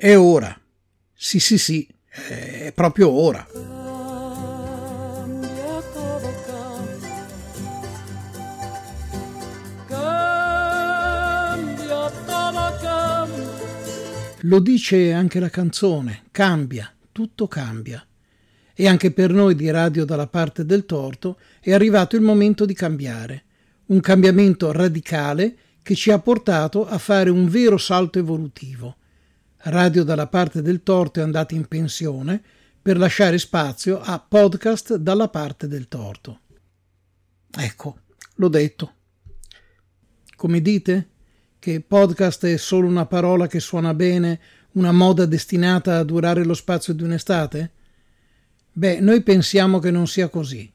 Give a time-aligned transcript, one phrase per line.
[0.00, 0.56] È ora.
[1.12, 3.44] Sì, sì, sì, è proprio ora.
[14.42, 18.06] Lo dice anche la canzone, cambia, tutto cambia.
[18.74, 22.74] E anche per noi di Radio dalla parte del torto è arrivato il momento di
[22.74, 23.42] cambiare.
[23.86, 28.97] Un cambiamento radicale che ci ha portato a fare un vero salto evolutivo.
[29.62, 32.40] Radio dalla parte del torto è andata in pensione
[32.80, 36.40] per lasciare spazio a podcast dalla parte del torto.
[37.50, 37.98] Ecco,
[38.36, 38.92] l'ho detto.
[40.36, 41.08] Come dite?
[41.58, 44.40] Che podcast è solo una parola che suona bene,
[44.72, 47.72] una moda destinata a durare lo spazio di un'estate?
[48.72, 50.72] Beh, noi pensiamo che non sia così.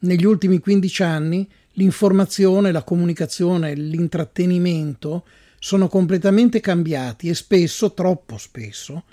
[0.00, 5.24] Negli ultimi 15 anni l'informazione, la comunicazione, l'intrattenimento
[5.62, 9.04] sono completamente cambiati e spesso, troppo spesso,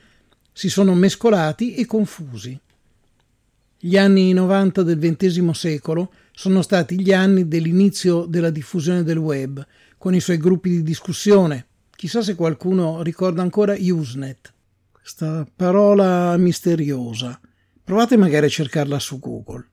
[0.54, 2.58] si sono mescolati e confusi.
[3.78, 9.64] Gli anni 90 del XX secolo sono stati gli anni dell'inizio della diffusione del web,
[9.98, 11.68] con i suoi gruppi di discussione.
[11.96, 14.54] Chissà se qualcuno ricorda ancora Usenet,
[14.90, 17.40] questa parola misteriosa.
[17.84, 19.68] Provate magari a cercarla su Google.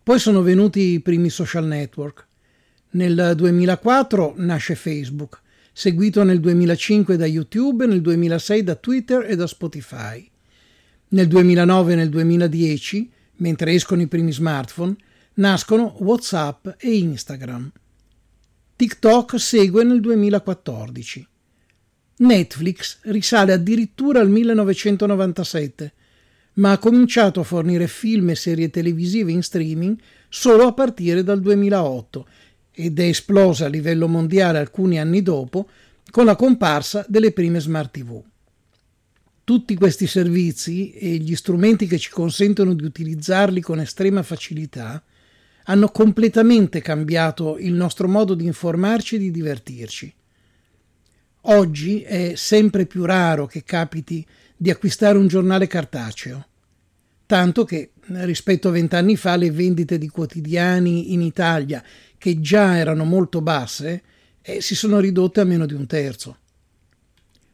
[0.00, 2.26] Poi sono venuti i primi social network.
[2.90, 5.42] Nel 2004 nasce Facebook,
[5.78, 10.26] seguito nel 2005 da YouTube nel 2006 da Twitter e da Spotify.
[11.08, 14.96] Nel 2009 e nel 2010, mentre escono i primi smartphone,
[15.34, 17.70] nascono WhatsApp e Instagram.
[18.74, 21.28] TikTok segue nel 2014.
[22.20, 25.92] Netflix risale addirittura al 1997,
[26.54, 29.98] ma ha cominciato a fornire film e serie televisive in streaming
[30.30, 32.26] solo a partire dal 2008
[32.78, 35.66] ed è esplosa a livello mondiale alcuni anni dopo
[36.10, 38.22] con la comparsa delle prime smart TV.
[39.44, 45.02] Tutti questi servizi e gli strumenti che ci consentono di utilizzarli con estrema facilità
[45.64, 50.14] hanno completamente cambiato il nostro modo di informarci e di divertirci.
[51.48, 54.24] Oggi è sempre più raro che capiti
[54.54, 56.46] di acquistare un giornale cartaceo,
[57.24, 61.82] tanto che rispetto a vent'anni fa le vendite di quotidiani in Italia
[62.18, 64.02] che già erano molto basse,
[64.42, 66.38] eh, si sono ridotte a meno di un terzo.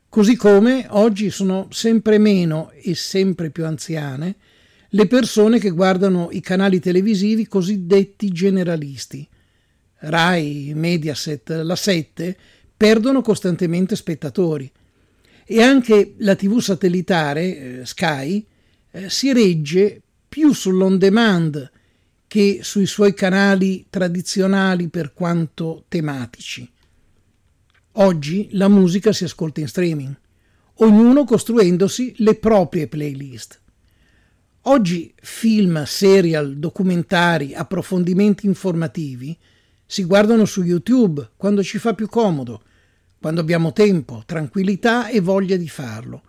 [0.09, 4.37] Così come oggi sono sempre meno e sempre più anziane
[4.95, 9.27] le persone che guardano i canali televisivi cosiddetti generalisti.
[10.01, 12.37] Rai, Mediaset, La 7
[12.77, 14.71] perdono costantemente spettatori
[15.47, 18.45] e anche la TV satellitare, eh, Sky,
[18.91, 21.71] eh, si regge più sull'on demand
[22.33, 26.67] che sui suoi canali tradizionali per quanto tematici.
[27.97, 30.19] Oggi la musica si ascolta in streaming,
[30.77, 33.61] ognuno costruendosi le proprie playlist.
[34.63, 39.37] Oggi film, serial, documentari, approfondimenti informativi
[39.85, 42.63] si guardano su YouTube quando ci fa più comodo,
[43.21, 46.23] quando abbiamo tempo, tranquillità e voglia di farlo,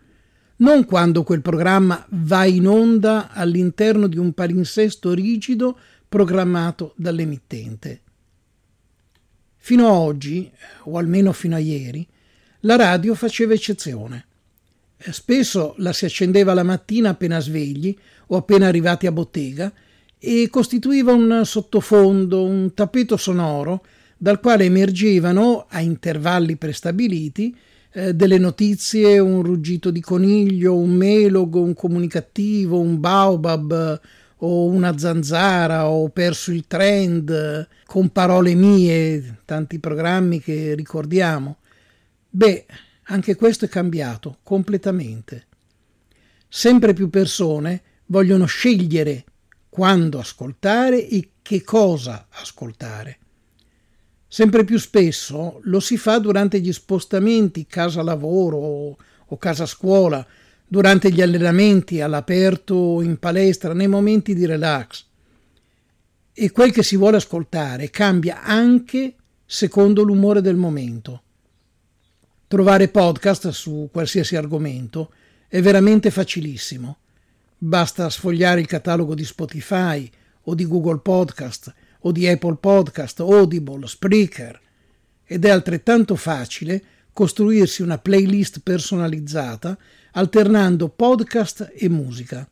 [0.57, 5.77] non quando quel programma va in onda all'interno di un palinsesto rigido
[6.07, 8.01] programmato dall'emittente.
[9.57, 10.51] Fino a oggi,
[10.83, 12.05] o almeno fino a ieri,
[12.61, 14.25] la radio faceva eccezione.
[14.97, 17.97] Spesso la si accendeva la mattina appena svegli
[18.27, 19.73] o appena arrivati a bottega
[20.17, 23.83] e costituiva un sottofondo, un tappeto sonoro
[24.17, 27.53] dal quale emergevano, a intervalli prestabiliti,
[27.93, 34.01] eh, delle notizie, un ruggito di coniglio, un melogo, un comunicativo, un baobab,
[34.45, 41.59] o una zanzara ho perso il trend con parole mie, tanti programmi che ricordiamo.
[42.29, 42.65] Beh,
[43.03, 45.47] anche questo è cambiato completamente.
[46.47, 49.23] Sempre più persone vogliono scegliere
[49.69, 53.19] quando ascoltare e che cosa ascoltare.
[54.33, 60.25] Sempre più spesso lo si fa durante gli spostamenti casa-lavoro o casa-scuola,
[60.65, 65.05] durante gli allenamenti all'aperto in palestra, nei momenti di relax.
[66.33, 69.13] E quel che si vuole ascoltare cambia anche
[69.45, 71.21] secondo l'umore del momento.
[72.47, 75.11] Trovare podcast su qualsiasi argomento
[75.47, 76.97] è veramente facilissimo.
[77.55, 80.09] Basta sfogliare il catalogo di Spotify
[80.45, 81.71] o di Google Podcast
[82.05, 84.59] o di Apple Podcast, Audible, Spreaker
[85.25, 86.83] ed è altrettanto facile
[87.13, 89.77] costruirsi una playlist personalizzata
[90.11, 92.47] alternando podcast e musica.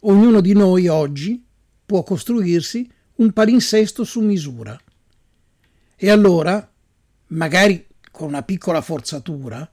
[0.00, 1.44] Ognuno di noi oggi
[1.84, 4.78] può costruirsi un palinsesto su misura.
[5.94, 6.68] E allora,
[7.28, 9.68] magari con una piccola forzatura,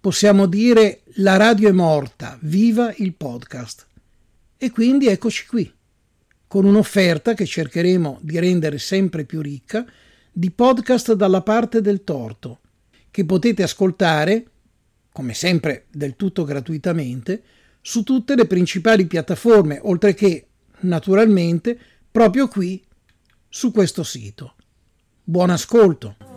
[0.00, 3.86] possiamo dire la radio è morta, viva il podcast.
[4.56, 5.72] E quindi eccoci qui,
[6.54, 9.84] con un'offerta che cercheremo di rendere sempre più ricca
[10.30, 12.60] di podcast dalla parte del torto,
[13.10, 14.46] che potete ascoltare,
[15.10, 17.42] come sempre del tutto gratuitamente,
[17.80, 20.46] su tutte le principali piattaforme, oltre che,
[20.82, 21.76] naturalmente,
[22.08, 22.80] proprio qui
[23.48, 24.54] su questo sito.
[25.24, 26.33] Buon ascolto!